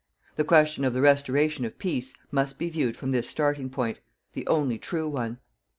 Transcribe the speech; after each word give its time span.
The 0.35 0.43
question 0.43 0.83
of 0.83 0.95
the 0.95 1.01
restoration 1.01 1.63
of 1.63 1.77
"PEACE" 1.77 2.15
must 2.31 2.57
be 2.57 2.71
viewed 2.71 2.97
from 2.97 3.11
this 3.11 3.29
starting 3.29 3.69
point 3.69 3.99
the 4.33 4.47
only 4.47 4.79
true 4.79 5.07
one. 5.07 5.37